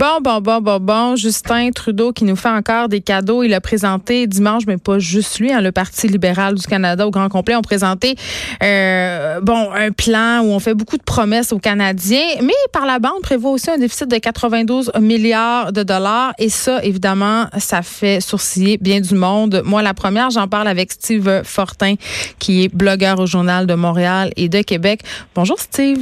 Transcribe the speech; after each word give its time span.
Bon, 0.00 0.18
bon, 0.22 0.40
bon, 0.40 0.62
bon, 0.62 0.80
bon. 0.80 1.16
Justin 1.16 1.72
Trudeau 1.72 2.12
qui 2.12 2.24
nous 2.24 2.34
fait 2.34 2.48
encore 2.48 2.88
des 2.88 3.02
cadeaux. 3.02 3.42
Il 3.42 3.52
a 3.52 3.60
présenté 3.60 4.26
dimanche, 4.26 4.62
mais 4.66 4.78
pas 4.78 4.98
juste 4.98 5.38
lui, 5.40 5.52
hein, 5.52 5.60
le 5.60 5.72
Parti 5.72 6.08
libéral 6.08 6.54
du 6.54 6.66
Canada 6.66 7.06
au 7.06 7.10
grand 7.10 7.28
complet 7.28 7.54
ont 7.54 7.60
présenté 7.60 8.14
euh, 8.62 9.42
bon 9.42 9.70
un 9.74 9.90
plan 9.90 10.40
où 10.40 10.52
on 10.52 10.58
fait 10.58 10.72
beaucoup 10.72 10.96
de 10.96 11.02
promesses 11.02 11.52
aux 11.52 11.58
Canadiens, 11.58 12.40
mais 12.40 12.54
par 12.72 12.86
la 12.86 12.98
bande 12.98 13.20
prévoit 13.20 13.50
aussi 13.50 13.70
un 13.70 13.76
déficit 13.76 14.10
de 14.10 14.16
92 14.16 14.92
milliards 15.00 15.70
de 15.70 15.82
dollars. 15.82 16.32
Et 16.38 16.48
ça, 16.48 16.82
évidemment, 16.82 17.48
ça 17.58 17.82
fait 17.82 18.22
sourciller 18.22 18.78
bien 18.78 19.02
du 19.02 19.14
monde. 19.14 19.60
Moi, 19.66 19.82
la 19.82 19.92
première, 19.92 20.30
j'en 20.30 20.48
parle 20.48 20.68
avec 20.68 20.92
Steve 20.92 21.42
Fortin, 21.44 21.96
qui 22.38 22.64
est 22.64 22.74
blogueur 22.74 23.20
au 23.20 23.26
Journal 23.26 23.66
de 23.66 23.74
Montréal 23.74 24.30
et 24.38 24.48
de 24.48 24.62
Québec. 24.62 25.02
Bonjour, 25.34 25.58
Steve. 25.58 25.98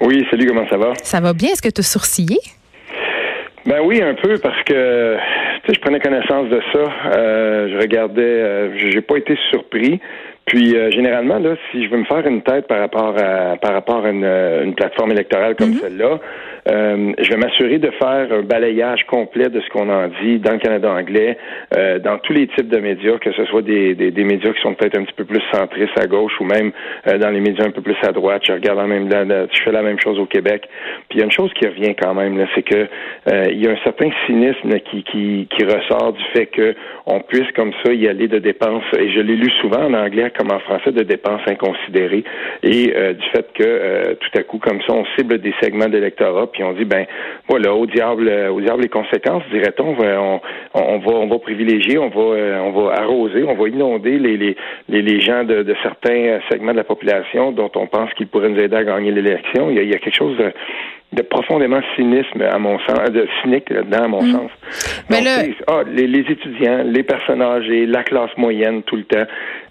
Oui, 0.00 0.26
salut, 0.32 0.48
comment 0.48 0.68
ça 0.68 0.76
va? 0.76 0.94
Ça 1.04 1.20
va 1.20 1.32
bien? 1.32 1.50
Est-ce 1.52 1.62
que 1.62 1.68
tu 1.68 1.80
as 1.80 1.84
sourcillé? 1.84 2.38
Ben 3.66 3.80
oui, 3.82 4.00
un 4.00 4.14
peu, 4.14 4.38
parce 4.38 4.62
que 4.62 5.16
je 5.68 5.80
prenais 5.80 5.98
connaissance 5.98 6.48
de 6.48 6.60
ça. 6.72 6.84
Euh, 7.16 7.68
je 7.72 7.78
regardais, 7.78 8.22
euh, 8.22 8.78
j'ai 8.78 9.00
pas 9.00 9.16
été 9.16 9.36
surpris. 9.50 10.00
Puis 10.46 10.76
euh, 10.76 10.90
généralement, 10.92 11.38
là, 11.38 11.56
si 11.70 11.84
je 11.84 11.90
veux 11.90 11.98
me 11.98 12.04
faire 12.04 12.24
une 12.26 12.42
tête 12.42 12.68
par 12.68 12.78
rapport 12.78 13.14
à 13.18 13.56
par 13.56 13.72
rapport 13.72 14.04
à 14.04 14.10
une, 14.10 14.24
une 14.24 14.74
plateforme 14.74 15.10
électorale 15.10 15.56
comme 15.56 15.70
mm-hmm. 15.70 15.80
celle-là, 15.80 16.20
euh, 16.68 17.12
je 17.18 17.30
vais 17.30 17.36
m'assurer 17.36 17.78
de 17.78 17.90
faire 17.92 18.28
un 18.32 18.42
balayage 18.42 19.04
complet 19.06 19.48
de 19.48 19.60
ce 19.60 19.68
qu'on 19.70 19.88
en 19.88 20.08
dit 20.22 20.38
dans 20.38 20.52
le 20.52 20.58
Canada 20.58 20.90
anglais, 20.90 21.36
euh, 21.76 21.98
dans 21.98 22.18
tous 22.18 22.32
les 22.32 22.48
types 22.48 22.68
de 22.68 22.78
médias, 22.78 23.18
que 23.18 23.32
ce 23.32 23.44
soit 23.44 23.62
des, 23.62 23.94
des, 23.94 24.10
des 24.10 24.24
médias 24.24 24.52
qui 24.52 24.60
sont 24.62 24.74
peut-être 24.74 24.98
un 24.98 25.04
petit 25.04 25.14
peu 25.14 25.24
plus 25.24 25.42
centristes 25.52 25.98
à 25.98 26.06
gauche 26.06 26.32
ou 26.40 26.44
même 26.44 26.72
euh, 27.06 27.18
dans 27.18 27.30
les 27.30 27.40
médias 27.40 27.64
un 27.64 27.70
peu 27.70 27.82
plus 27.82 27.96
à 28.02 28.12
droite. 28.12 28.42
Je 28.46 28.52
regarde 28.52 28.78
la 28.78 28.86
même, 28.86 29.08
je 29.10 29.62
fais 29.62 29.72
la 29.72 29.82
même 29.82 29.98
chose 30.00 30.18
au 30.18 30.26
Québec. 30.26 30.68
Puis 31.08 31.18
il 31.18 31.20
y 31.20 31.22
a 31.22 31.24
une 31.24 31.32
chose 31.32 31.52
qui 31.54 31.66
revient 31.66 31.94
quand 31.94 32.14
même, 32.14 32.44
c'est 32.54 32.62
que 32.62 32.86
il 33.50 33.62
y 33.62 33.66
a 33.66 33.70
un 33.70 33.78
certain 33.84 34.10
cynisme 34.26 34.78
qui, 34.90 35.02
qui, 35.04 35.48
qui 35.50 35.64
ressort 35.64 36.12
du 36.12 36.22
fait 36.34 36.46
que 36.46 36.74
on 37.06 37.20
puisse 37.20 37.50
comme 37.54 37.72
ça 37.84 37.92
y 37.92 38.08
aller 38.08 38.28
de 38.28 38.38
dépenses. 38.38 38.84
Et 38.98 39.10
je 39.10 39.20
l'ai 39.20 39.36
lu 39.36 39.50
souvent 39.60 39.84
en 39.84 39.94
anglais 39.94 40.30
comme 40.36 40.50
en 40.50 40.60
français 40.60 40.92
de 40.92 41.02
dépenses 41.02 41.42
inconsidérées 41.46 42.24
et 42.62 42.86
du 42.86 43.26
fait 43.32 43.46
que 43.54 44.14
tout 44.14 44.38
à 44.38 44.42
coup 44.42 44.58
comme 44.58 44.80
ça 44.82 44.92
on 44.92 45.04
cible 45.16 45.38
des 45.38 45.54
segments 45.60 45.88
d'électorat 45.88 46.50
puis 46.50 46.62
on 46.62 46.72
dit 46.72 46.84
ben 46.84 47.06
voilà, 47.48 47.74
au 47.74 47.86
diable, 47.86 48.28
euh, 48.28 48.50
au 48.50 48.60
diable 48.60 48.82
les 48.82 48.88
conséquences, 48.88 49.42
dirait-on. 49.52 49.96
On, 49.98 50.40
on, 50.74 50.98
va, 50.98 51.12
on 51.12 51.26
va 51.26 51.38
privilégier, 51.38 51.98
on 51.98 52.08
va, 52.08 52.20
euh, 52.20 52.58
on 52.58 52.72
va 52.72 52.94
arroser, 52.94 53.44
on 53.44 53.54
va 53.54 53.68
inonder 53.68 54.18
les, 54.18 54.36
les, 54.36 54.56
les, 54.88 55.20
gens 55.20 55.44
de, 55.44 55.62
de, 55.62 55.74
certains 55.82 56.40
segments 56.50 56.72
de 56.72 56.78
la 56.78 56.84
population 56.84 57.52
dont 57.52 57.70
on 57.76 57.86
pense 57.86 58.12
qu'ils 58.14 58.26
pourraient 58.26 58.48
nous 58.48 58.60
aider 58.60 58.76
à 58.76 58.84
gagner 58.84 59.12
l'élection. 59.12 59.70
Il, 59.70 59.78
il 59.78 59.90
y 59.90 59.94
a, 59.94 59.98
quelque 59.98 60.16
chose 60.16 60.36
de 60.36 60.52
de 61.12 61.22
profondément 61.22 61.80
cynisme 61.94 62.42
à 62.42 62.58
mon 62.58 62.78
sens, 62.80 63.10
de 63.10 63.28
cynique 63.42 63.70
là-dedans 63.70 64.04
à 64.04 64.08
mon 64.08 64.22
mm. 64.22 64.32
sens. 64.32 64.50
Mais 65.08 65.22
ah, 65.68 65.82
les, 65.86 66.06
les, 66.06 66.20
étudiants, 66.20 66.82
les 66.84 67.04
personnes 67.04 67.42
âgées, 67.42 67.86
la 67.86 68.02
classe 68.02 68.30
moyenne 68.36 68.82
tout 68.82 68.96
le 68.96 69.04
temps. 69.04 69.24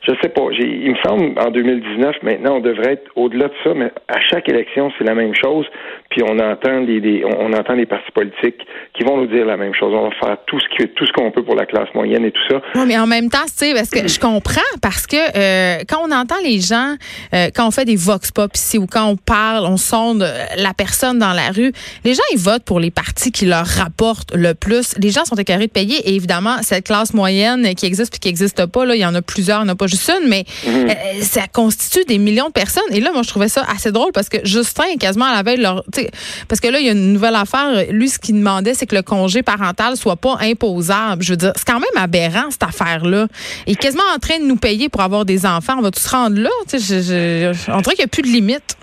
Je 0.08 0.13
sais 0.22 0.30
pas. 0.30 0.44
Il 0.59 0.91
me 0.91 0.97
semble 1.03 1.38
en 1.39 1.52
2019 1.52 2.23
maintenant 2.23 2.58
on 2.58 2.59
devrait 2.59 2.94
être 2.94 3.11
au-delà 3.16 3.47
de 3.47 3.53
ça, 3.63 3.73
mais 3.75 3.91
à 4.08 4.19
chaque 4.22 4.47
élection 4.47 4.91
c'est 4.97 5.03
la 5.03 5.16
même 5.16 5.33
chose. 5.36 5.66
Puis 6.09 6.22
on 6.23 6.39
entend 6.39 6.81
des, 6.81 7.23
on 7.25 7.52
entend 7.52 7.73
les 7.73 7.86
partis 7.86 8.11
politiques 8.11 8.66
qui 8.94 9.03
vont 9.03 9.17
nous 9.17 9.28
dire 9.28 9.45
la 9.45 9.58
même 9.58 9.73
chose. 9.73 9.94
On 9.94 10.09
va 10.09 10.16
faire 10.16 10.38
tout 10.45 10.59
ce 10.59 10.78
que 10.78 10.88
tout 10.89 11.06
ce 11.06 11.11
qu'on 11.11 11.31
peut 11.31 11.44
pour 11.44 11.56
la 11.56 11.66
classe 11.66 11.94
moyenne 11.94 12.23
et 12.23 12.31
tout 12.31 12.47
ça. 12.50 12.61
Oui, 12.75 12.83
mais 12.88 12.97
en 12.97 13.08
même 13.08 13.30
temps, 13.30 13.45
tu 13.45 13.66
sais, 13.66 13.73
parce 13.73 13.89
que 13.89 14.08
je 14.08 14.19
comprends 14.19 14.61
parce 14.81 15.06
que 15.06 15.17
euh, 15.17 15.83
quand 15.89 16.00
on 16.08 16.11
entend 16.11 16.39
les 16.44 16.59
gens, 16.59 16.95
euh, 17.33 17.47
quand 17.53 17.67
on 17.67 17.72
fait 17.72 17.86
des 17.86 17.97
vox 17.97 18.31
pop 18.31 18.52
ici 18.53 18.78
ou 18.78 18.86
quand 18.88 19.08
on 19.08 19.17
parle, 19.17 19.66
on 19.66 19.78
sonde 19.78 20.25
la 20.58 20.73
personne 20.73 21.19
dans 21.19 21.25
la 21.34 21.52
rue. 21.52 21.72
Les 22.04 22.14
gens, 22.14 22.23
ils 22.31 22.40
votent 22.40 22.64
pour 22.64 22.80
les 22.80 22.92
partis 22.92 23.31
qui 23.31 23.45
leur 23.45 23.66
rapportent 23.66 24.34
le 24.34 24.54
plus. 24.54 24.94
Les 24.98 25.12
gens 25.12 25.26
sont 25.26 25.36
écœurés 25.36 25.68
de 25.68 25.72
payer. 25.72 25.98
Et 26.09 26.16
évidemment, 26.16 26.58
cette 26.62 26.86
classe 26.86 27.14
moyenne 27.14 27.73
qui 27.76 27.86
existe 27.86 28.12
puis 28.12 28.20
qui 28.20 28.28
n'existe 28.28 28.66
pas, 28.66 28.86
là, 28.86 28.95
il 28.95 29.02
y 29.02 29.06
en 29.06 29.16
a 29.16 29.22
plusieurs, 29.22 29.62
il 29.62 29.66
n'y 29.66 29.70
en 29.72 29.73
a 29.73 29.76
pas 29.76 29.88
juste 29.88 30.09
une, 30.09 30.28
mais 30.28 30.46
mhm. 30.66 30.90
euh, 30.90 30.94
ça 31.22 31.47
constitue 31.47 32.06
des 32.06 32.18
millions 32.18 32.47
de 32.47 32.53
personnes. 32.53 32.84
Et 32.91 33.00
là, 33.00 33.12
moi, 33.12 33.24
je 33.24 33.30
trouvais 33.30 33.50
ça 33.50 33.66
assez 33.74 33.91
drôle 33.91 34.12
parce 34.14 34.30
que 34.30 34.38
Justin, 34.44 34.97
quasiment 35.00 35.25
à 35.25 35.35
la 35.35 35.44
veille, 35.44 35.58
leur, 35.58 35.84
parce 36.47 36.62
que 36.62 36.68
là, 36.68 36.80
il 36.80 36.85
y 36.85 36.90
a 36.90 36.94
une 36.94 37.14
nouvelle 37.14 37.35
affaire. 37.35 37.85
Lui, 37.90 38.09
ce 38.09 38.19
qu'il 38.19 38.35
demandait, 38.35 38.74
c'est 38.74 38.85
que 38.85 38.96
le 38.96 39.02
congé 39.02 39.44
parental 39.44 39.97
soit 39.97 40.16
pas 40.16 40.38
imposable. 40.41 41.24
Je 41.24 41.34
veux 41.34 41.38
dire, 41.38 41.53
c'est 41.56 41.66
quand 41.66 41.80
même 41.80 42.03
aberrant, 42.03 42.52
cette 42.52 42.64
affaire-là. 42.64 43.28
Il 43.68 43.74
est 43.74 43.75
quasiment 43.75 44.03
en 44.16 44.19
train 44.19 44.40
de 44.40 44.46
nous 44.46 44.58
payer 44.58 44.90
pour 44.90 45.02
avoir 45.02 45.25
des 45.25 45.46
enfants. 45.46 45.75
On 45.78 45.81
va 45.81 45.91
tous 45.91 46.02
se 46.02 46.09
rendre 46.09 46.40
là? 46.40 46.50
Je, 46.72 46.78
je, 46.78 47.72
on 47.72 47.81
dirait 47.81 47.96
qu'il 47.96 48.03
n'y 48.03 48.06
a 48.06 48.08
plus 48.08 48.22
de 48.22 48.28
limite. 48.28 48.78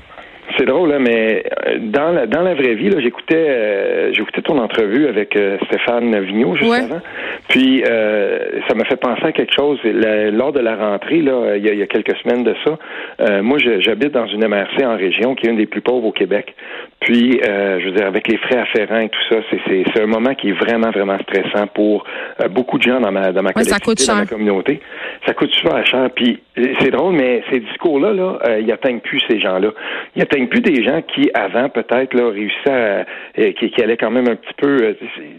C'est 0.59 0.67
drôle, 0.67 0.93
hein, 0.93 0.99
mais 1.01 1.45
euh, 1.67 1.79
dans 1.79 2.11
la, 2.11 2.27
dans 2.27 2.43
la 2.43 2.55
vraie 2.55 2.75
vie, 2.75 2.91
là, 2.91 3.01
j'écoutais, 3.01 3.47
euh, 3.49 4.13
j'écoutais 4.13 4.43
ton 4.43 4.59
entrevue 4.59 5.07
avec 5.07 5.37
euh, 5.37 5.57
Stéphane 5.67 6.19
Vigneault 6.21 6.57
juste 6.57 6.73
avant. 6.73 7.01
Puis 7.49 7.83
ça 7.85 8.75
m'a 8.75 8.85
fait 8.85 8.97
penser 8.97 9.25
à 9.25 9.33
quelque 9.33 9.53
chose. 9.55 9.79
lors 9.85 10.53
de 10.53 10.61
la 10.61 10.77
rentrée, 10.77 11.21
là, 11.21 11.57
il 11.57 11.65
y, 11.65 11.83
a, 11.83 11.87
quelques 11.87 12.17
semaines 12.19 12.45
de 12.45 12.55
ça, 12.65 13.43
moi, 13.43 13.59
j'habite 13.59 14.13
dans 14.13 14.27
une 14.27 14.47
MRC 14.47 14.85
en 14.85 14.97
région 14.97 15.35
qui 15.35 15.47
est 15.47 15.51
une 15.51 15.57
des 15.57 15.67
plus 15.67 15.81
pauvres 15.81 16.07
au 16.07 16.13
Québec. 16.13 16.55
Puis, 17.01 17.41
je 17.43 17.85
veux 17.85 17.93
dire, 17.93 18.07
avec 18.07 18.29
les 18.29 18.39
frais 18.39 18.59
afférents 18.59 19.01
et 19.01 19.09
tout 19.09 19.21
ça, 19.29 19.37
c'est 19.51 20.01
un 20.01 20.07
moment 20.07 20.35
qui 20.35 20.51
est 20.51 20.53
vraiment, 20.53 20.91
vraiment 20.91 21.19
stressant 21.19 21.67
pour 21.67 22.05
beaucoup 22.51 22.79
de 22.79 22.85
gens 22.85 23.01
dans 23.01 23.13
ma, 23.13 23.33
dans 23.33 23.43
ma 23.43 23.53
collectivité, 23.53 24.07
dans 24.07 24.17
ma 24.17 24.27
communauté. 24.27 24.81
Ça 25.27 25.35
coûte 25.35 25.53
super 25.53 25.85
cher. 25.87 26.09
Puis, 26.15 26.41
c'est 26.81 26.91
drôle, 26.91 27.15
mais 27.15 27.43
ces 27.51 27.61
discours-là, 27.61 28.13
là, 28.15 28.39
ils 28.61 28.71
atteignent 28.73 29.01
plus 29.01 29.21
ces 29.29 29.41
gens-là. 29.41 29.73
Ils 30.17 30.23
atteignent 30.23 30.42
plus 30.49 30.61
des 30.61 30.83
gens 30.83 31.03
qui, 31.03 31.31
avant, 31.35 31.69
peut-être, 31.69 32.15
là, 32.15 32.31
réussissaient 32.31 32.71
à, 32.71 33.05
euh, 33.39 33.53
qui, 33.53 33.71
qui 33.71 33.83
allaient 33.83 33.97
quand 33.97 34.11
même 34.11 34.29
un 34.29 34.37
petit 34.37 34.55
peu, 34.57 34.77
euh, 34.83 34.95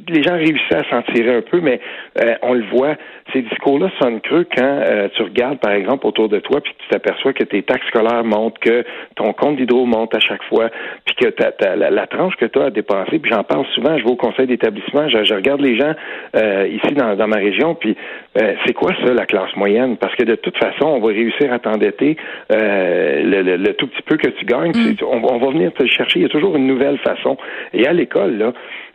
les 0.08 0.24
gens 0.24 0.34
réussissaient 0.34 0.78
à 0.78 0.90
s'en 0.90 1.02
tirer 1.14 1.36
un 1.36 1.42
peu, 1.42 1.60
mais 1.62 1.80
euh, 2.24 2.36
on 2.42 2.54
le 2.54 2.64
voit, 2.72 2.96
ces 3.32 3.42
discours-là 3.42 3.90
sonnent 4.02 4.20
creux 4.22 4.46
quand 4.56 4.84
tu 5.16 5.24
regardes, 5.24 5.60
par 5.60 5.72
exemple, 5.72 6.06
autour 6.06 6.28
de 6.30 6.40
toi, 6.40 6.60
puis 6.62 6.74
tu 6.78 6.88
t'aperçois 6.90 7.34
que 7.34 7.44
tes 7.44 7.64
taxes 7.64 7.88
scolaires 7.88 8.24
montent, 8.24 8.60
que 8.60 8.84
ton 9.16 9.32
compte 9.34 9.56
d'hydro 9.56 9.86
monte 9.86 10.14
à 10.16 10.20
chaque 10.20 10.44
fois, 10.44 10.70
puis 11.06 11.16
que 11.16 11.30
ta, 11.30 11.76
la, 11.76 12.08
tranche 12.08 12.36
que 12.36 12.46
tu 12.46 12.60
as 12.60 12.66
à 12.66 12.70
dépenser, 12.70 13.20
puis 13.20 13.32
j'en 13.32 13.44
parle 13.44 13.66
souvent, 13.74 13.98
je 13.98 14.04
vais 14.04 14.12
au 14.12 14.16
conseil 14.16 14.48
d'établissement, 14.48 15.08
je, 15.08 15.34
regarde 15.34 15.62
les 15.62 15.78
gens 15.78 15.94
ici 16.36 16.94
dans, 16.96 17.16
dans 17.16 17.28
ma 17.28 17.38
région, 17.38 17.76
puis 17.76 17.96
c'est 18.36 18.74
quoi 18.74 18.92
ça, 19.04 19.14
la 19.14 19.26
classe 19.26 19.56
moyenne? 19.56 19.98
Parce 19.98 20.16
que 20.16 20.24
de 20.24 20.36
toute 20.36 20.58
façon, 20.58 20.86
on 20.86 21.00
va 21.00 21.08
réussir 21.08 21.52
à 21.54 21.60
t'endetter 21.60 22.18
le, 22.50 23.42
le, 23.56 23.74
tout 23.74 23.88
petit 23.88 24.02
peu 24.04 24.18
que 24.18 24.28
tu 24.28 24.46
gagnes. 24.46 24.74
On, 25.02 25.38
va 25.38 25.50
venir 25.50 25.74
te 25.74 25.86
chercher. 25.86 26.20
Il 26.20 26.24
y 26.24 26.26
a 26.26 26.30
toujours 26.30 26.56
une 26.56 26.68
nouvelle 26.68 26.98
façon. 27.00 27.38
Et 27.74 27.88
à 27.88 27.94
l'école, 27.94 28.38
là, 28.38 28.54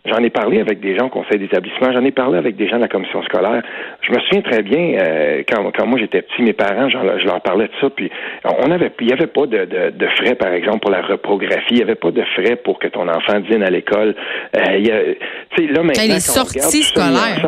J'en 0.09 0.23
ai 0.23 0.31
parlé 0.31 0.61
avec 0.61 0.81
des 0.81 0.97
gens 0.97 1.07
au 1.07 1.11
conseil 1.11 1.39
d'établissement, 1.39 1.93
j'en 1.93 2.05
ai 2.05 2.13
parlé 2.13 2.39
avec 2.39 2.57
des 2.57 2.69
gens 2.69 2.77
de 2.77 2.83
la 2.83 2.89
commission 2.89 3.23
scolaire. 3.25 3.63
Je 4.01 4.13
me 4.13 4.21
souviens 4.21 4.43
très 4.43 4.63
bien, 4.63 4.97
euh, 5.01 5.43
quand, 5.49 5.71
quand 5.77 5.87
moi 5.87 5.99
j'étais 5.99 6.23
petit, 6.23 6.43
mes 6.43 6.53
parents, 6.53 6.89
je 6.89 7.27
leur 7.27 7.41
parlais 7.43 7.67
de 7.67 7.73
ça, 7.81 7.91
puis 7.91 8.11
on 8.45 8.71
avait, 8.71 8.93
il 9.01 9.07
n'y 9.07 9.13
avait 9.13 9.27
pas 9.27 9.47
de, 9.47 9.91
de, 9.91 10.07
frais, 10.17 10.35
par 10.37 10.53
exemple, 10.53 10.81
pour 10.81 10.91
la 10.91 11.03
reprographie, 11.03 11.73
il 11.73 11.77
n'y 11.77 11.83
avait 11.83 11.97
pas 11.97 12.11
de 12.11 12.23
frais 12.37 12.57
pour 12.57 12.79
que 12.79 12.87
ton 12.87 13.09
enfant 13.09 13.41
dîne 13.41 13.63
à 13.63 13.71
l'école. 13.71 14.15
Euh, 14.57 15.15
là, 15.59 15.83
maintenant, 15.83 16.05
les 16.07 16.21
sorties 16.21 16.85
scolaires. 16.85 17.43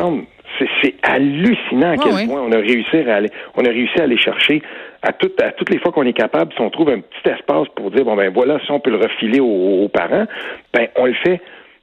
C'est 0.82 0.94
hallucinant 1.02 1.92
à 1.92 1.96
quel 1.96 2.26
point 2.26 2.42
on 2.42 2.52
a 2.52 2.56
réussi 2.56 2.96
à 2.96 3.16
aller, 3.16 3.30
on 3.56 3.64
a 3.64 3.68
réussi 3.68 3.98
à 4.00 4.04
aller 4.04 4.18
chercher 4.18 4.62
à, 5.02 5.12
toutes 5.12 5.40
à 5.40 5.52
toutes 5.52 5.70
les 5.70 5.78
fois 5.78 5.92
qu'on 5.92 6.04
est 6.04 6.12
capable, 6.12 6.52
si 6.52 6.60
on 6.60 6.70
trouve 6.70 6.90
un 6.90 7.00
petit 7.00 7.30
espace 7.30 7.68
pour 7.74 7.90
dire 7.90 8.04
bon 8.04 8.16
ben 8.16 8.30
voilà, 8.32 8.58
si 8.64 8.70
on 8.70 8.80
peut 8.80 8.90
le 8.90 8.98
refiler 8.98 9.40
aux, 9.40 9.88
parents, 9.88 10.26
ben 10.72 10.88
on 10.96 11.06
le 11.06 11.14
fait. 11.14 11.40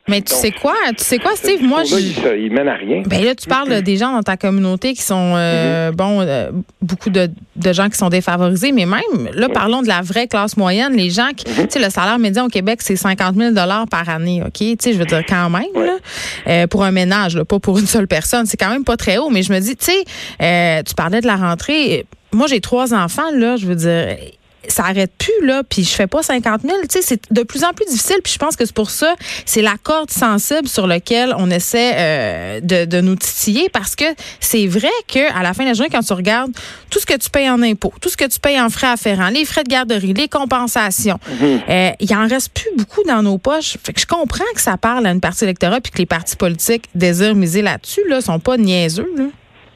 Mais 0.09 0.22
tu 0.22 0.34
sais 0.34 0.51
quoi, 0.51 0.75
tu 0.97 1.03
sais 1.03 1.19
quoi, 1.19 1.35
Steve, 1.35 1.62
moi, 1.62 1.84
je... 1.84 1.95
il, 2.38 2.51
mène 2.51 2.69
à 2.69 2.75
rien. 2.75 3.03
Ben 3.06 3.23
là, 3.23 3.35
tu 3.35 3.47
parles 3.50 3.81
des 3.81 3.97
gens 3.97 4.13
dans 4.13 4.23
ta 4.23 4.38
communauté 4.38 4.94
qui 4.94 5.01
sont, 5.01 5.34
euh, 5.35 5.91
mm-hmm. 5.91 5.95
bon, 5.95 6.22
euh, 6.22 6.50
beaucoup 6.81 7.09
de, 7.09 7.29
de, 7.57 7.73
gens 7.73 7.90
qui 7.90 7.97
sont 7.97 8.07
défavorisés, 8.07 8.72
mais 8.72 8.85
même, 8.85 9.29
là, 9.34 9.50
parlons 9.50 9.81
de 9.81 9.90
la 9.90 10.01
vraie 10.01 10.28
classe 10.28 10.56
moyenne, 10.56 10.94
les 10.94 11.09
gens 11.09 11.31
qui, 11.35 11.44
mm-hmm. 11.45 11.68
tu 11.68 11.72
sais, 11.72 11.79
le 11.85 11.90
salaire 11.90 12.19
médian 12.19 12.45
au 12.45 12.50
Québec, 12.50 12.79
c'est 12.81 12.95
50 12.95 13.35
000 13.35 13.53
par 13.90 14.07
année, 14.07 14.41
OK? 14.45 14.53
Tu 14.53 14.75
sais, 14.79 14.94
je 14.94 14.97
veux 14.97 15.06
dire, 15.06 15.23
quand 15.28 15.50
même, 15.50 15.63
là, 15.75 15.97
euh, 16.47 16.68
pour 16.68 16.85
un 16.85 16.92
ménage, 16.92 17.36
là, 17.36 17.44
pas 17.44 17.60
pour 17.60 17.77
une 17.77 17.88
seule 17.88 18.07
personne, 18.07 18.45
c'est 18.45 18.57
quand 18.57 18.69
même 18.69 18.86
pas 18.86 18.95
très 18.95 19.18
haut, 19.18 19.30
mais 19.30 19.44
je 19.44 19.51
me 19.51 19.60
dis, 19.60 19.75
tu 19.75 19.92
sais, 19.92 20.83
tu 20.86 20.94
parlais 20.95 21.19
de 21.19 21.27
la 21.27 21.36
rentrée, 21.36 22.06
moi, 22.31 22.48
j'ai 22.48 22.62
trois 22.62 22.94
enfants, 22.94 23.31
là, 23.33 23.57
je 23.57 23.65
veux 23.65 23.75
dire, 23.75 24.15
ça 24.68 24.84
arrête 24.84 25.12
plus, 25.18 25.46
là, 25.46 25.64
puis 25.68 25.84
je 25.84 25.90
fais 25.94 26.08
pas 26.08 26.24
50 26.24 26.62
000. 26.62 26.74
Tu 26.81 26.88
sais, 26.90 27.02
c'est 27.02 27.22
de 27.31 27.44
plus 27.44 27.64
en 27.64 27.72
plus 27.74 27.86
difficile, 27.86 28.18
puis 28.24 28.34
je 28.34 28.40
pense 28.40 28.56
que 28.56 28.66
c'est 28.66 28.75
pour 28.75 28.90
ça, 28.90 29.16
c'est 29.46 29.62
la 29.62 29.75
corde 29.81 30.12
sensible 30.12 30.68
sur 30.68 30.88
laquelle 30.88 31.34
on 31.38 31.50
essaie 31.50 31.94
euh, 31.96 32.60
de, 32.62 32.86
de, 32.86 33.02
nous 33.02 33.16
titiller, 33.16 33.69
parce 33.69 33.96
que 33.96 34.06
c'est 34.40 34.68
vrai 34.68 34.90
que 35.08 35.31
à 35.38 35.44
la 35.44 35.54
fin 35.54 35.64
de 35.64 35.69
la 35.69 35.74
journée, 35.74 35.90
quand 35.92 36.04
tu 36.04 36.14
regardes 36.14 36.52
tout 36.90 37.00
ce 37.00 37.06
que 37.06 37.18
tu 37.18 37.30
payes 37.30 37.50
en 37.50 37.62
impôts, 37.62 37.94
tout 38.02 38.10
ce 38.10 38.18
que 38.18 38.25
tu 38.25 38.40
payes 38.40 38.60
en 38.60 38.69
frais 38.69 38.88
afférents, 38.88 39.30
les 39.30 39.46
frais 39.46 39.64
de 39.64 39.69
garderie, 39.69 40.14
les 40.14 40.28
compensations, 40.28 41.20
mhm. 41.28 41.62
euh, 41.70 41.92
il 42.00 42.13
en 42.16 42.28
reste 42.28 42.50
plus 42.54 42.70
beaucoup 42.78 43.04
dans 43.04 43.24
nos 43.24 43.38
poches. 43.38 43.78
Fait 43.84 43.94
que 43.94 44.02
je 44.02 44.06
comprends 44.06 44.46
que 44.54 44.62
ça 44.62 44.78
parle 44.78 45.06
à 45.08 45.12
une 45.12 45.22
partie 45.22 45.44
électorale, 45.44 45.81
puis 45.81 45.92
que 45.92 46.00
les 46.00 46.06
partis 46.06 46.36
politiques 46.36 46.86
désirent 46.96 47.36
miser 47.36 47.62
là-dessus, 47.62 48.02
là, 48.08 48.22
sont 48.22 48.40
pas 48.40 48.58
niaiseux, 48.58 49.10
là. 49.18 49.25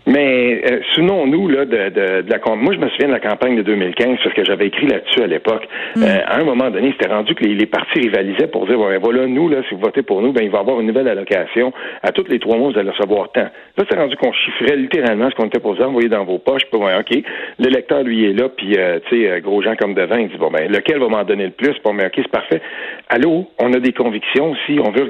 Mais 0.07 0.61
euh, 0.65 0.79
souvenons-nous 0.95 1.47
là 1.47 1.65
de, 1.65 1.89
de, 1.89 2.21
de, 2.23 2.29
la 2.29 2.55
moi 2.55 2.73
je 2.73 2.79
me 2.79 2.89
souviens 2.89 3.07
de 3.07 3.13
la 3.13 3.19
campagne 3.19 3.55
de 3.55 3.61
2015 3.61 4.17
parce 4.23 4.35
que 4.35 4.43
j'avais 4.43 4.67
écrit 4.67 4.87
là-dessus 4.87 5.21
à 5.21 5.27
l'époque. 5.27 5.67
Mm. 5.95 6.03
Euh, 6.03 6.19
à 6.25 6.39
un 6.39 6.43
moment 6.43 6.71
donné, 6.71 6.91
c'était 6.93 7.13
rendu 7.13 7.35
que 7.35 7.43
les, 7.43 7.53
les, 7.53 7.67
partis 7.67 7.99
rivalisaient 7.99 8.47
pour 8.47 8.65
dire 8.65 8.79
ben, 8.79 8.97
voilà 8.99 9.27
nous 9.27 9.47
là 9.47 9.57
si 9.69 9.75
vous 9.75 9.81
votez 9.81 10.01
pour 10.01 10.23
nous, 10.23 10.33
ben 10.33 10.43
il 10.43 10.49
va 10.49 10.57
y 10.57 10.61
avoir 10.61 10.79
une 10.79 10.87
nouvelle 10.87 11.07
allocation 11.07 11.71
à 12.01 12.11
tous 12.11 12.25
les 12.29 12.39
trois 12.39 12.57
mois 12.57 12.71
vous 12.71 12.79
allez 12.79 12.89
recevoir 12.89 13.31
tant. 13.31 13.41
Là 13.77 13.83
c'est 13.87 13.95
rendu 13.95 14.15
qu'on 14.15 14.33
chiffrait 14.33 14.75
littéralement 14.75 15.29
ce 15.29 15.35
qu'on 15.35 15.45
était 15.45 15.59
pour 15.59 15.79
envoyer 15.79 16.09
dans 16.09 16.23
vos 16.23 16.39
poches. 16.39 16.65
Puis 16.71 16.81
ouais, 16.81 16.95
ok, 16.97 17.23
l'électeur 17.59 18.01
lui 18.01 18.25
est 18.25 18.33
là 18.33 18.49
puis 18.49 18.75
euh, 18.79 18.99
tu 19.07 19.23
sais 19.23 19.39
gros 19.41 19.61
gens 19.61 19.75
comme 19.75 19.93
devant 19.93 20.17
il 20.17 20.29
dit 20.29 20.37
bon 20.37 20.49
ben 20.49 20.67
lequel 20.67 20.97
va 20.97 21.09
m'en 21.09 21.23
donner 21.23 21.45
le 21.45 21.51
plus? 21.51 21.75
Bon 21.83 21.93
mais 21.93 22.07
ok 22.07 22.13
c'est 22.15 22.31
parfait. 22.31 22.61
Allô, 23.07 23.45
on 23.59 23.71
a 23.73 23.79
des 23.79 23.93
convictions 23.93 24.51
aussi. 24.51 24.79
On 24.79 24.89
veut 24.89 25.07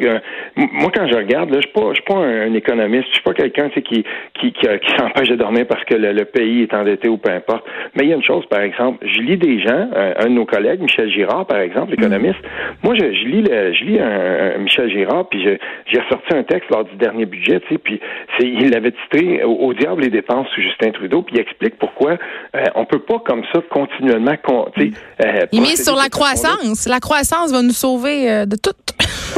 moi 0.57 0.91
quand 0.93 1.07
je 1.07 1.15
regarde 1.15 1.49
là 1.49 1.59
je 1.61 1.67
suis 1.67 1.73
pas 1.73 1.89
je 1.91 1.95
suis 1.95 2.03
pas 2.03 2.15
un, 2.15 2.53
économiste, 2.53 3.05
je 3.07 3.13
suis 3.13 3.23
pas 3.23 3.33
quelqu'un 3.33 3.69
qui 3.69 3.81
qui 3.81 4.03
qui, 4.33 4.51
qui 4.51 4.67
qui 4.81 4.92
s'empêche 4.98 5.30
de 5.30 5.36
dormir 5.36 5.66
parce 5.68 5.83
que 5.86 5.95
le, 5.95 6.25
pays 6.25 6.63
est 6.63 6.74
endetté 6.74 7.07
ou 7.07 7.18
peu 7.18 7.31
importe. 7.31 7.66
Mais 7.95 8.04
il 8.04 8.10
y 8.10 8.13
a 8.13 8.16
une 8.16 8.24
chose, 8.24 8.45
par 8.48 8.62
exemple, 8.62 9.06
je 9.06 9.22
lis 9.22 9.38
des 9.38 9.60
gens, 9.62 9.89
un, 9.95 10.25
de 10.25 10.30
nos 10.30 10.45
collègues, 10.45 10.81
Michel 10.81 11.10
Girard, 11.12 11.45
par 11.45 11.60
exemple, 11.60 11.94
économiste. 11.94 12.39
Mm. 12.42 12.74
Moi, 12.83 12.95
je, 12.95 13.06
lis, 13.06 13.42
le, 13.42 13.74
je 13.74 13.83
lis 13.83 14.00
un, 14.00 14.57
Michel 14.60 14.89
Girard, 14.89 15.28
puis 15.30 15.44
j'ai 15.44 16.00
ressorti 16.00 16.36
un 16.36 16.44
texte 16.44 16.69
lors 16.69 16.86
du 16.86 16.95
dernier 16.95 17.25
budget, 17.25 17.60
tu 17.62 17.74
sais, 17.74 17.78
puis 17.78 18.00
il 18.39 18.69
l'avait 18.69 18.92
titré 18.92 19.44
au, 19.44 19.74
diable 19.74 20.04
les 20.04 20.10
dépenses 20.10 20.48
sous 20.54 20.62
Justin 20.62 20.92
Trudeau, 20.92 21.22
puis 21.22 21.36
il 21.36 21.42
explique 21.42 21.77
pourquoi 21.77 22.18
euh, 22.56 22.63
on 22.75 22.86
peut 22.86 23.00
pas 23.00 23.19
comme 23.25 23.44
ça 23.54 23.62
continuellement, 23.69 24.36
tu 24.75 24.92
sais. 24.92 24.92
Euh, 25.25 25.45
il 25.51 25.62
mise 25.62 25.84
sur 25.84 25.95
la 25.95 26.10
croissance. 26.10 26.88
La 26.88 27.00
croissance 27.00 27.51
va 27.51 27.62
nous 27.62 27.72
sauver 27.72 28.30
euh, 28.30 28.45
de 28.45 28.56
tout. 28.56 28.72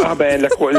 Ah 0.04 0.16
ben 0.18 0.42
la, 0.42 0.48
oui, 0.60 0.74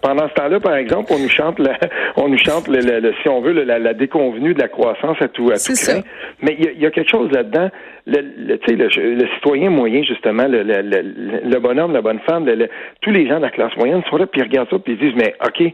pendant 0.00 0.28
ce 0.28 0.34
temps-là, 0.34 0.60
par 0.60 0.76
exemple, 0.76 1.12
on 1.12 1.18
nous 1.18 1.28
chante, 1.28 1.58
la, 1.58 1.78
on 2.16 2.28
nous 2.28 2.38
chante, 2.38 2.68
le, 2.68 2.80
le, 2.80 3.12
si 3.22 3.28
on 3.28 3.40
veut, 3.40 3.52
la, 3.52 3.78
la, 3.78 3.94
déconvenue 3.94 4.54
de 4.54 4.60
la 4.60 4.68
croissance 4.68 5.16
à 5.20 5.28
tout, 5.28 5.50
à 5.50 5.58
tout 5.58 5.74
craint. 5.74 6.00
Mais 6.42 6.56
il 6.58 6.80
y, 6.80 6.86
a 6.86 6.90
quelque 6.90 7.10
chose 7.10 7.30
là-dedans. 7.32 7.70
Le, 8.06 8.20
le, 8.20 9.14
le, 9.14 9.26
citoyen 9.34 9.70
moyen, 9.70 10.02
justement, 10.02 10.46
le, 10.48 10.62
le, 10.62 11.58
bonhomme, 11.58 11.92
la 11.92 12.02
bonne 12.02 12.20
femme, 12.20 12.48
tous 13.00 13.10
les 13.10 13.28
gens 13.28 13.36
de 13.36 13.42
la 13.42 13.50
classe 13.50 13.76
moyenne 13.76 14.02
sont 14.08 14.16
là, 14.16 14.26
puis 14.26 14.40
ils 14.40 14.44
regardent 14.44 14.70
ça, 14.70 14.78
puis 14.78 14.94
ils 14.94 14.98
disent, 14.98 15.16
mais 15.16 15.34
OK, 15.44 15.72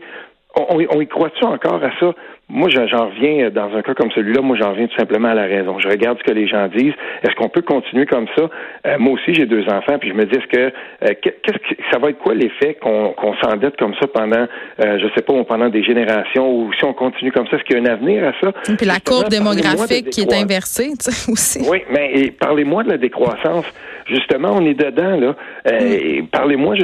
on, 0.56 0.78
on 0.90 1.00
y 1.00 1.06
croit-tu 1.06 1.44
encore 1.44 1.82
à 1.82 1.90
ça? 2.00 2.14
Moi, 2.48 2.68
j'en 2.68 3.06
reviens, 3.06 3.46
euh, 3.46 3.50
dans 3.50 3.74
un 3.74 3.82
cas 3.82 3.94
comme 3.94 4.10
celui-là, 4.10 4.42
moi, 4.42 4.56
j'en 4.60 4.72
reviens 4.72 4.86
tout 4.86 4.98
simplement 4.98 5.28
à 5.28 5.34
la 5.34 5.44
raison. 5.44 5.78
Je 5.78 5.88
regarde 5.88 6.18
ce 6.18 6.24
que 6.24 6.32
les 6.32 6.46
gens 6.46 6.68
disent. 6.68 6.92
Est-ce 7.22 7.34
qu'on 7.36 7.48
peut 7.48 7.62
continuer 7.62 8.04
comme 8.04 8.26
ça? 8.36 8.50
Euh, 8.86 8.98
moi 8.98 9.14
aussi, 9.14 9.32
j'ai 9.32 9.46
deux 9.46 9.64
enfants, 9.68 9.98
puis 9.98 10.10
je 10.10 10.14
me 10.14 10.26
dis, 10.26 10.36
est-ce 10.36 10.46
que, 10.48 10.58
euh, 10.58 11.14
qu'est-ce 11.22 11.58
que 11.58 11.82
ça 11.90 11.98
va 11.98 12.10
être 12.10 12.18
quoi 12.18 12.34
l'effet 12.34 12.76
qu'on 12.80 13.34
s'endette 13.42 13.76
comme 13.78 13.94
ça 13.94 14.06
pendant, 14.06 14.46
je 14.78 15.06
sais 15.14 15.22
pas, 15.22 15.44
pendant 15.44 15.68
des 15.68 15.82
générations, 15.82 16.50
ou 16.50 16.72
si 16.74 16.84
on 16.84 16.92
continue 16.92 17.32
comme 17.32 17.46
ça, 17.46 17.56
est-ce 17.56 17.64
qu'il 17.64 17.76
y 17.76 17.78
a 17.78 17.82
un 17.82 17.94
avenir 17.94 18.24
à 18.24 18.32
ça? 18.40 18.52
Puis 18.76 18.86
la 18.86 18.98
courbe 19.00 19.28
démographique 19.28 20.10
qui 20.10 20.22
est 20.22 20.34
inversée, 20.34 20.90
tu 20.98 21.10
sais, 21.10 21.32
aussi. 21.32 21.66
Oui, 21.70 21.82
mais 21.90 22.32
parlez-moi 22.38 22.84
de 22.84 22.90
la 22.90 22.98
décroissance. 22.98 23.64
Justement, 24.06 24.56
on 24.56 24.66
est 24.66 24.74
dedans, 24.74 25.16
là. 25.16 25.36
Mm. 25.64 26.26
Parlez-moi, 26.26 26.74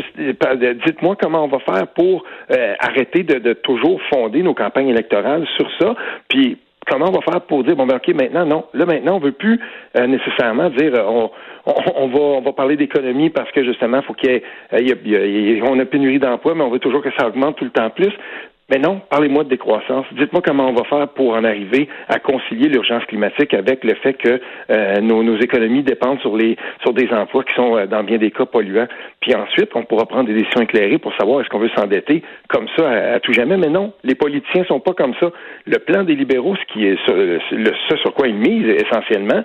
dites-moi 0.86 1.16
comment 1.20 1.44
on 1.44 1.48
va 1.48 1.58
faire 1.58 1.88
pour 1.88 2.24
arrêter 2.80 3.24
de, 3.24 3.38
de 3.38 3.52
toujours 3.54 4.00
fonder 4.12 4.42
nos 4.42 4.54
campagnes 4.54 4.88
électorales 4.88 5.46
sur 5.56 5.68
ça. 5.78 5.94
Puis 6.28 6.58
comment 6.88 7.06
on 7.08 7.12
va 7.12 7.20
faire 7.20 7.40
pour 7.42 7.64
dire 7.64 7.76
bon 7.76 7.86
ben 7.86 7.96
ok 7.96 8.14
maintenant 8.14 8.46
non 8.46 8.64
là 8.72 8.86
maintenant 8.86 9.16
on 9.16 9.20
veut 9.20 9.32
plus 9.32 9.60
euh, 9.96 10.06
nécessairement 10.06 10.70
dire 10.70 10.94
euh, 10.94 11.04
on, 11.06 11.30
on, 11.66 12.08
va 12.08 12.18
on 12.18 12.40
va 12.40 12.52
parler 12.52 12.76
d'économie 12.76 13.30
parce 13.30 13.50
que 13.52 13.62
justement 13.62 14.00
faut 14.02 14.14
qu'il 14.14 14.30
y 14.30 14.34
ait, 14.34 14.42
euh, 14.72 15.60
on 15.68 15.78
a 15.78 15.84
pénurie 15.84 16.18
d'emplois 16.18 16.54
mais 16.54 16.64
on 16.64 16.70
veut 16.70 16.78
toujours 16.78 17.02
que 17.02 17.10
ça 17.18 17.28
augmente 17.28 17.56
tout 17.56 17.64
le 17.64 17.70
temps 17.70 17.90
plus 17.90 18.12
mais 18.70 18.78
non, 18.78 19.00
parlez-moi 19.08 19.44
de 19.44 19.48
décroissance. 19.48 20.04
Dites-moi 20.12 20.42
comment 20.44 20.68
on 20.68 20.74
va 20.74 20.84
faire 20.84 21.08
pour 21.08 21.32
en 21.32 21.44
arriver 21.44 21.88
à 22.08 22.18
concilier 22.18 22.68
l'urgence 22.68 23.02
climatique 23.06 23.54
avec 23.54 23.82
le 23.82 23.94
fait 23.94 24.12
que 24.14 24.40
euh, 24.70 25.00
nos, 25.00 25.22
nos, 25.22 25.38
économies 25.38 25.82
dépendent 25.82 26.20
sur 26.20 26.36
les 26.36 26.56
sur 26.82 26.92
des 26.92 27.08
emplois 27.10 27.44
qui 27.44 27.54
sont 27.54 27.76
euh, 27.76 27.86
dans 27.86 28.04
bien 28.04 28.18
des 28.18 28.30
cas 28.30 28.44
polluants. 28.44 28.86
Puis 29.20 29.34
ensuite, 29.34 29.70
on 29.74 29.84
pourra 29.84 30.04
prendre 30.04 30.26
des 30.26 30.34
décisions 30.34 30.60
éclairées 30.60 30.98
pour 30.98 31.14
savoir 31.16 31.40
est-ce 31.40 31.48
qu'on 31.48 31.58
veut 31.58 31.70
s'endetter 31.74 32.22
comme 32.48 32.66
ça 32.76 33.14
à, 33.14 33.20
tout 33.20 33.32
jamais. 33.32 33.56
Mais 33.56 33.70
non, 33.70 33.94
les 34.04 34.14
politiciens 34.14 34.64
sont 34.64 34.80
pas 34.80 34.92
comme 34.92 35.14
ça. 35.18 35.30
Le 35.66 35.78
plan 35.78 36.04
des 36.04 36.14
libéraux, 36.14 36.54
ce 36.56 36.72
qui 36.72 36.86
est 36.86 36.98
ce, 37.06 37.38
ce 37.88 37.96
sur 37.96 38.12
quoi 38.12 38.28
ils 38.28 38.34
misent 38.34 38.68
essentiellement, 38.68 39.42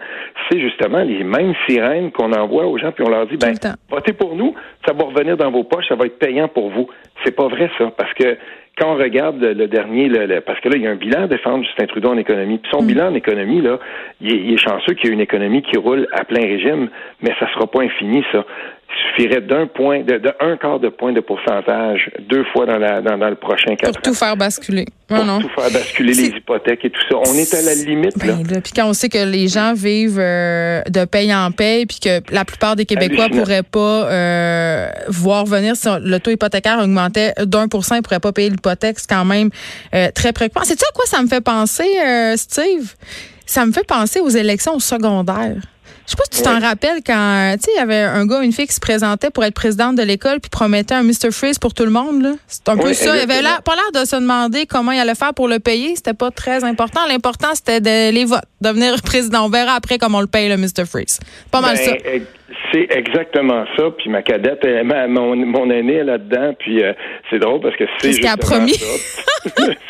c'est 0.50 0.60
justement 0.60 1.00
les 1.00 1.24
mêmes 1.24 1.54
sirènes 1.68 2.12
qu'on 2.12 2.34
envoie 2.34 2.66
aux 2.66 2.78
gens 2.78 2.92
puis 2.92 3.06
on 3.08 3.10
leur 3.10 3.26
dit 3.28 3.38
ben 3.38 3.54
votez 3.90 4.14
pour 4.14 4.36
nous, 4.36 4.54
ça 4.86 4.94
va 4.94 5.06
revenir 5.06 5.38
dans 5.38 5.50
vos 5.50 5.64
poches, 5.64 5.88
ça 5.88 5.96
va 5.96 6.08
être 6.08 6.20
payant 6.20 6.50
pour 6.50 6.70
vous. 6.70 6.88
C'est 7.24 7.36
pas 7.36 7.48
vrai 7.48 7.70
ça, 7.78 7.92
parce 7.96 8.14
que 8.16 8.38
quand 8.78 8.94
on 8.94 8.98
regarde 8.98 9.44
le, 9.44 9.68
dernier, 9.68 10.08
le, 10.08 10.42
parce 10.42 10.60
que 10.60 10.70
là, 10.70 10.76
il 10.78 10.84
y 10.84 10.88
a 10.88 10.92
un 10.92 10.96
bilan 10.96 11.24
à 11.24 11.28
défendre 11.28 11.64
Justin 11.64 11.86
Trudeau 11.86 12.10
en 12.10 12.18
économie. 12.18 12.58
Puis 12.58 12.72
son 12.74 12.82
mm. 12.82 12.88
bilan 12.88 13.08
en 13.12 13.14
économie, 13.14 13.62
là, 13.62 13.80
il 14.22 14.34
est, 14.34 14.38
il 14.38 14.54
est 14.54 14.58
chanceux 14.58 14.94
qu'il 14.94 15.08
y 15.08 15.10
ait 15.10 15.14
une 15.14 15.22
économie 15.22 15.62
qui 15.62 15.78
roule 15.78 16.08
à 16.12 16.24
plein 16.24 16.42
régime, 16.42 16.90
mais 17.22 17.32
ça 17.40 17.52
sera 17.54 17.68
pas 17.68 17.84
infini, 17.84 18.24
ça 18.32 18.46
suffirait 18.96 19.42
d'un 19.42 19.68
point, 19.68 20.02
de, 20.02 20.18
de, 20.18 20.34
un 20.40 20.58
quart 20.58 20.80
de 20.80 20.90
point 20.90 21.14
de 21.14 21.20
pourcentage 21.20 22.12
deux 22.30 22.44
fois 22.54 22.66
dans, 22.66 22.78
la, 22.78 23.02
dans, 23.02 23.18
dans 23.18 23.30
le 23.30 23.36
prochain 23.36 23.76
quatre 23.76 23.94
Pour 23.94 24.02
tout 24.02 24.14
faire 24.14 24.38
basculer. 24.38 24.86
Pour 25.08 25.20
tout 25.20 25.50
faire 25.50 25.72
basculer 25.72 26.14
les 26.14 26.28
hypothèques 26.28 26.86
et 26.86 26.90
tout 26.90 27.02
ça. 27.10 27.16
On 27.28 27.34
est 27.36 27.54
à 27.54 27.62
la 27.62 27.76
limite. 27.76 28.18
Ben, 28.18 28.44
là. 28.50 28.62
Puis 28.62 28.74
quand 28.76 28.88
on 28.88 28.94
sait 28.94 29.10
que 29.10 29.24
les 29.24 29.48
gens 29.48 29.74
vivent 29.74 30.20
euh, 30.20 30.82
de 30.90 31.06
paye 31.06 31.34
en 31.34 31.52
paye, 31.52 31.86
puis 31.86 32.00
que 32.00 32.22
la 32.34 32.46
plupart 32.46 32.76
des 32.76 32.86
Québécois 32.86 33.30
pourraient 33.30 33.64
pas 33.64 33.80
euh, 34.10 34.88
voir 35.08 35.46
venir 35.46 35.76
si 35.76 35.88
le 36.02 36.20
taux 36.20 36.32
hypothécaire 36.32 36.80
augmentait 36.80 37.34
d'un 37.46 37.68
pour 37.68 37.86
cent, 37.86 37.96
ils 37.96 38.02
pourraient 38.02 38.20
pas 38.20 38.32
payer 38.32 38.50
l'hypothèque, 38.50 39.00
c'est 39.00 39.10
quand 39.10 39.26
même 39.26 39.50
euh, 39.94 40.10
très 40.14 40.34
préoccupant. 40.34 40.62
C'est 40.64 40.80
ça 40.80 40.86
à 40.90 40.94
quoi 40.96 41.06
ça 41.06 41.22
me 41.22 41.28
fait 41.28 41.42
penser, 41.44 41.88
Steve? 42.36 42.94
Ça 43.46 43.66
me 43.66 43.72
fait 43.72 43.86
penser 43.86 44.20
aux 44.20 44.30
élections 44.30 44.76
au 44.76 44.80
secondaire. 44.80 45.58
Je 46.06 46.12
sais 46.12 46.18
pas 46.18 46.24
si 46.30 46.38
tu 46.38 46.44
t'en 46.44 46.60
rappelles 46.60 47.02
quand, 47.06 47.56
tu 47.56 47.64
sais, 47.64 47.72
il 47.76 47.80
y 47.80 47.82
avait 47.82 48.02
un 48.02 48.26
gars, 48.26 48.42
une 48.42 48.52
fille 48.52 48.68
qui 48.68 48.74
se 48.74 48.80
présentait 48.80 49.30
pour 49.30 49.44
être 49.46 49.54
présidente 49.54 49.96
de 49.96 50.04
l'école 50.04 50.40
puis 50.42 50.50
promettait 50.50 50.96
un 50.96 51.04
Mr. 51.04 51.32
Freeze 51.32 51.60
pour 51.60 51.74
tout 51.74 51.86
le 51.86 51.92
monde, 51.92 52.22
là. 52.22 52.32
C'est 52.48 52.68
un 52.70 52.78
peu 52.78 52.94
ça. 52.94 53.16
Il 53.16 53.22
avait 53.22 53.42
pas 53.64 53.76
l'air 53.76 54.02
de 54.02 54.06
se 54.06 54.16
demander 54.16 54.66
comment 54.66 54.92
il 54.92 55.00
allait 55.00 55.16
faire 55.16 55.34
pour 55.34 55.48
le 55.48 55.60
payer. 55.60 55.96
C'était 55.96 56.14
pas 56.14 56.32
très 56.32 56.64
important. 56.64 57.02
L'important, 57.08 57.50
c'était 57.54 57.80
de, 57.80 58.12
les 58.12 58.26
votes, 58.26 58.44
devenir 58.64 59.02
président. 59.06 59.46
On 59.46 59.50
verra 59.50 59.74
après 59.74 59.98
comment 59.98 60.18
on 60.18 60.22
le 60.22 60.28
paye, 60.28 60.50
le 60.50 60.58
Mr. 60.58 60.86
Freeze. 60.90 61.20
Pas 61.52 61.62
mal 61.62 61.76
ben, 61.78 61.84
ça. 61.84 61.94
C'est 62.72 62.88
exactement 62.90 63.66
ça. 63.78 63.92
Puis 63.98 64.10
ma 64.10 64.24
cadette, 64.24 64.66
mon, 64.84 65.36
mon 65.36 65.70
aîné 65.70 66.04
là-dedans. 66.04 66.56
Puis 66.58 66.84
euh, 66.84 66.94
c'est 67.30 67.40
drôle 67.40 67.62
parce 67.62 67.76
que 67.76 67.84
c'est 68.00 68.14
justement 68.14 68.38
promis. 68.38 68.74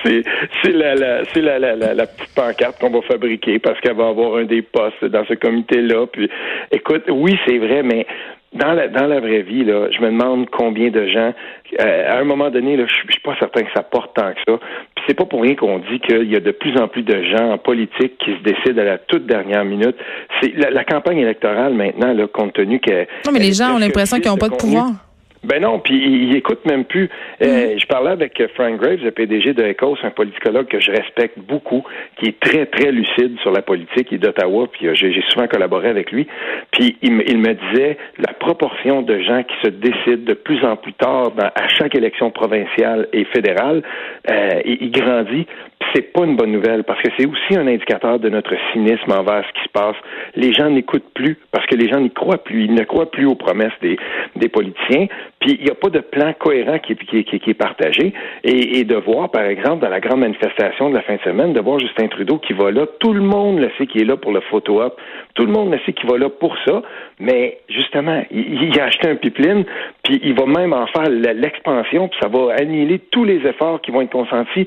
c'est 0.04 0.24
la, 0.72 0.96
la, 0.96 1.24
la, 1.36 1.76
la, 1.76 1.94
la, 1.94 2.08
petite 2.08 2.34
pancarte 2.36 2.80
qu'on 2.80 2.90
va 2.90 3.02
fabriquer 3.04 3.60
parce 3.60 3.80
qu'elle 3.80 3.96
va 3.96 4.08
avoir 4.08 4.38
un 4.38 4.46
des 4.46 4.62
postes 4.62 5.06
dans 5.06 5.26
ce 5.26 5.36
comité-là. 5.36 6.08
Puis 6.08 6.30
écoute, 6.72 7.04
oui, 7.10 7.38
c'est 7.46 7.58
vrai, 7.58 7.84
mais 7.84 8.06
dans 8.54 8.74
la, 8.74 8.88
dans 8.88 9.08
la 9.08 9.20
vraie 9.20 9.42
vie, 9.42 9.64
là, 9.64 9.90
je 9.92 10.00
me 10.02 10.08
demande 10.08 10.50
combien 10.50 10.90
de 10.90 11.08
gens, 11.08 11.34
euh, 11.80 12.16
à 12.16 12.20
un 12.20 12.24
moment 12.24 12.50
donné, 12.50 12.78
là, 12.78 12.86
je 12.88 12.94
suis 12.94 13.22
pas 13.24 13.36
certain 13.40 13.64
que 13.64 13.72
ça 13.74 13.84
porte 13.84 14.16
tant 14.16 14.32
que 14.34 14.40
ça. 14.48 14.60
Puis 14.96 15.06
c'est 15.08 15.16
pas 15.16 15.26
pour 15.26 15.42
rien 15.42 15.56
qu'on 15.56 15.80
dit 15.80 16.00
qu'il 16.00 16.32
y 16.32 16.36
a 16.36 16.40
de 16.40 16.52
plus 16.52 16.78
en 16.80 16.88
plus 16.88 17.04
de 17.04 17.24
gens 17.24 17.52
en 17.52 17.58
politique 17.58 18.18
qui 18.20 18.32
se 18.32 18.44
décident 18.44 18.82
à 18.82 18.86
la 18.86 18.98
toute 19.00 19.26
dernière 19.26 19.66
minute. 19.66 19.96
C'est 20.42 20.54
la, 20.56 20.84
campagne 20.84 21.18
électorale 21.18 21.74
maintenant, 21.74 22.14
là, 22.14 22.28
compte 22.28 22.54
tenu 22.54 22.80
que. 22.80 23.08
Non, 23.26 23.32
mais 23.32 23.40
les 23.40 23.54
gens 23.54 23.76
ont 23.76 23.80
l'impression 23.80 24.20
qu'ils 24.20 24.30
n'ont 24.30 24.38
pas 24.38 24.50
de 24.50 24.56
pouvoir. 24.56 24.92
Ben 25.44 25.62
non, 25.62 25.80
puis 25.80 25.96
il, 25.96 26.36
écoute 26.36 26.66
même 26.66 26.86
plus. 26.86 27.10
Euh, 27.42 27.76
mm. 27.76 27.80
Je 27.80 27.86
parlais 27.88 28.12
avec 28.12 28.42
Frank 28.56 28.80
Graves, 28.80 29.04
le 29.04 29.12
PDG 29.12 29.54
de 29.54 29.64
ECOS, 29.64 29.98
un 30.04 30.12
politicologue 30.12 30.68
que 30.68 30.80
je 30.80 30.92
respecte 30.92 31.38
beaucoup, 31.38 31.84
qui 32.18 32.30
est 32.30 32.40
très, 32.40 32.66
très 32.66 32.92
lucide 32.92 33.38
sur 33.42 33.52
la 33.52 33.62
politique. 33.62 34.08
Il 34.12 34.16
est 34.16 34.20
d'Ottawa, 34.20 34.68
puis 34.72 34.88
euh, 34.88 34.94
j'ai 34.94 35.22
souvent 35.30 35.48
collaboré 35.48 35.90
avec 35.90 36.12
lui. 36.12 36.28
Puis 36.72 36.98
il, 37.02 37.12
me 37.12 37.54
disait 37.54 37.98
la 38.20 38.34
proportion 38.34 39.02
de 39.02 39.20
gens 39.20 39.44
qui 39.44 39.56
se 39.64 39.70
décident 39.70 40.24
de 40.24 40.34
plus 40.34 40.64
en 40.64 40.78
plus 40.78 40.94
tard 40.94 41.32
à 41.38 41.68
chaque 41.68 41.96
élection 41.96 42.32
provinciale 42.32 43.08
et 43.12 43.26
fédérale, 43.26 43.84
euh, 44.30 44.62
il, 44.66 44.92
grandit 44.92 45.46
c'est 45.94 46.14
pas 46.14 46.24
une 46.24 46.36
bonne 46.36 46.52
nouvelle 46.52 46.84
parce 46.84 47.02
que 47.02 47.10
c'est 47.18 47.26
aussi 47.28 47.56
un 47.56 47.68
indicateur 47.68 48.18
de 48.18 48.30
notre 48.30 48.56
cynisme 48.72 49.12
envers 49.12 49.44
ce 49.46 49.60
qui 49.60 49.64
se 49.66 49.72
passe. 49.72 49.96
Les 50.36 50.54
gens 50.54 50.70
n'écoutent 50.70 51.14
plus 51.14 51.38
parce 51.52 51.66
que 51.68 51.76
les 51.76 51.88
gens 51.88 52.00
n'y 52.00 52.10
croient 52.10 52.44
plus. 52.44 52.64
Ils 52.66 52.74
ne 52.74 52.84
croient 52.84 53.12
plus 53.12 53.26
aux 53.26 53.36
promesses 53.36 53.74
des, 53.82 53.98
des 54.36 54.50
politiciens. 54.50 55.08
Puis 55.44 55.58
il 55.60 55.66
n'y 55.66 55.72
a 55.72 55.76
pas 55.76 55.90
de 55.90 56.00
plan 56.00 56.32
cohérent 56.40 56.80
qui, 56.80 56.94
est 56.94 57.54
partagé. 57.54 58.14
Et, 58.46 58.80
et, 58.80 58.84
de 58.86 58.96
voir, 58.96 59.30
par 59.30 59.44
exemple, 59.44 59.80
dans 59.80 59.90
la 59.90 60.00
grande 60.00 60.22
manifestation 60.22 60.90
de 60.90 60.96
la 60.96 61.02
fin 61.02 61.16
de 61.16 61.22
semaine, 61.22 61.52
de 61.52 61.60
voir 61.60 61.80
Justin 61.80 62.08
Trudeau 62.08 62.38
qui 62.38 62.54
va 62.54 62.72
là, 62.72 62.86
tout 63.00 63.12
le 63.12 63.20
monde 63.20 63.60
le 63.60 63.70
sait 63.78 63.86
qui 63.86 64.00
est 64.00 64.06
là 64.06 64.16
pour 64.16 64.32
le 64.32 64.40
photo-op, 64.40 64.98
tout 65.34 65.46
le 65.46 65.52
monde 65.52 65.74
le 65.74 65.80
sait 65.86 65.92
qui 65.92 66.08
va 66.08 66.18
là 66.18 66.30
pour 66.30 66.56
ça, 66.66 66.82
mais 67.20 67.58
justement, 67.68 68.24
il, 68.32 68.64
il 68.64 68.80
a 68.80 68.86
acheté 68.86 69.10
un 69.10 69.16
pipeline, 69.16 69.66
puis 70.04 70.22
il 70.24 70.34
va 70.34 70.46
même 70.46 70.72
en 70.72 70.88
faire 70.88 71.10
l'expansion, 71.10 72.08
puis 72.08 72.18
ça 72.22 72.30
va 72.30 72.54
annihiler 72.54 73.00
tous 73.12 73.26
les 73.26 73.46
efforts 73.46 73.82
qui 73.82 73.92
vont 73.92 74.00
être 74.00 74.12
consentis 74.12 74.66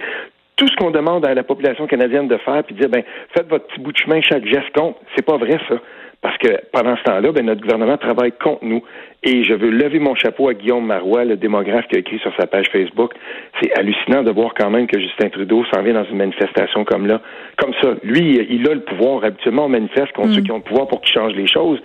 tout 0.56 0.68
ce 0.68 0.76
qu'on 0.76 0.90
demande 0.90 1.24
à 1.26 1.34
la 1.34 1.42
population 1.42 1.86
canadienne 1.86 2.28
de 2.28 2.36
faire, 2.38 2.64
puis 2.64 2.74
dire, 2.74 2.88
ben, 2.88 3.02
faites 3.34 3.48
votre 3.48 3.66
petit 3.66 3.80
bout 3.80 3.92
de 3.92 3.98
chemin, 3.98 4.20
chaque 4.22 4.44
geste 4.46 4.72
compte. 4.74 4.96
C'est 5.14 5.24
pas 5.24 5.36
vrai, 5.36 5.58
ça. 5.68 5.76
Parce 6.22 6.38
que 6.38 6.48
pendant 6.72 6.96
ce 6.96 7.02
temps-là, 7.04 7.32
ben, 7.32 7.46
notre 7.46 7.60
gouvernement 7.60 7.96
travaille 7.98 8.32
contre 8.32 8.64
nous. 8.64 8.82
Et 9.22 9.42
je 9.42 9.54
veux 9.54 9.70
lever 9.70 9.98
mon 9.98 10.14
chapeau 10.14 10.48
à 10.48 10.54
Guillaume 10.54 10.86
Marois, 10.86 11.24
le 11.24 11.36
démographe 11.36 11.86
qui 11.88 11.96
a 11.96 11.98
écrit 11.98 12.18
sur 12.20 12.32
sa 12.38 12.46
page 12.46 12.66
Facebook. 12.70 13.12
C'est 13.60 13.72
hallucinant 13.76 14.22
de 14.22 14.30
voir 14.30 14.52
quand 14.56 14.70
même 14.70 14.86
que 14.86 15.00
Justin 15.00 15.30
Trudeau 15.30 15.64
s'en 15.74 15.82
vient 15.82 15.94
dans 15.94 16.04
une 16.04 16.16
manifestation 16.16 16.84
comme 16.84 17.06
là. 17.06 17.20
Comme 17.58 17.72
ça. 17.82 17.94
Lui, 18.04 18.46
il 18.48 18.68
a 18.68 18.74
le 18.74 18.82
pouvoir. 18.82 19.24
Habituellement, 19.24 19.64
on 19.64 19.68
manifeste 19.68 20.12
contre 20.12 20.34
ceux 20.34 20.42
mm. 20.42 20.44
qui 20.44 20.52
ont 20.52 20.56
le 20.58 20.62
pouvoir 20.62 20.86
pour 20.86 21.00
qu'il 21.00 21.12
change 21.12 21.32
les 21.32 21.48
choses. 21.48 21.80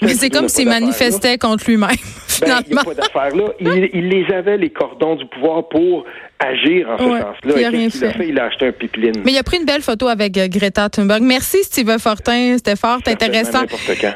Mais 0.00 0.14
c'est 0.14 0.30
comme 0.30 0.48
s'il 0.48 0.68
manifestait 0.68 1.36
contre 1.38 1.64
lui-même. 1.68 1.90
Ben, 2.40 2.60
il 2.66 2.72
n'y 2.72 2.78
a 2.78 2.84
pas 2.84 2.94
d'affaire 2.94 3.36
là. 3.36 3.52
Il, 3.60 4.08
les 4.08 4.24
avait, 4.32 4.56
les 4.56 4.70
cordons 4.70 5.16
du 5.16 5.26
pouvoir, 5.26 5.68
pour 5.68 6.06
agir 6.38 6.88
en 6.88 6.96
ce 6.96 7.04
sens-là. 7.04 7.70
Il 7.70 7.90
fait. 7.90 8.28
Il 8.28 8.40
a 8.40 8.44
acheté 8.44 8.68
un 8.68 8.72
pipeline. 8.72 9.22
Mais 9.26 9.32
il 9.32 9.38
a 9.38 9.42
pris 9.42 9.58
une 9.58 9.66
belle 9.66 9.82
photo 9.82 10.08
avec 10.08 10.38
euh, 10.38 10.48
Greta 10.48 10.88
Thunberg. 10.88 11.22
Merci, 11.22 11.58
Steve 11.64 11.98
Fortin. 11.98 12.54
C'était 12.56 12.76
fort 12.76 13.00
intéressant. 13.06 13.59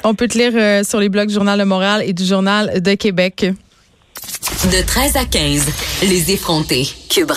On 0.05 0.15
peut 0.15 0.29
te 0.29 0.39
lire 0.39 0.53
euh, 0.55 0.85
sur 0.85 1.01
les 1.01 1.09
blogs 1.09 1.29
du 1.29 1.35
Journal 1.35 1.59
de 1.59 1.65
Montréal 1.65 2.03
et 2.07 2.13
du 2.13 2.25
Journal 2.25 2.81
de 2.83 2.95
Québec. 2.95 3.47
De 4.65 4.87
13 4.87 5.17
à 5.17 5.25
15, 5.25 5.67
les 6.03 6.33
effrontés. 6.33 6.87
Cube 7.11 7.33